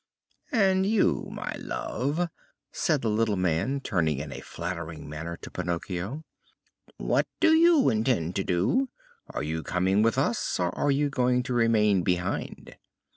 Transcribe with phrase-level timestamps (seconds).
[0.51, 2.27] "And you, my love!"
[2.71, 6.23] said the little man, turning in a flattering manner to Pinocchio,
[6.97, 8.89] "what do you intend to do?
[9.29, 12.77] Are you coming with us or are you going to remain behind?"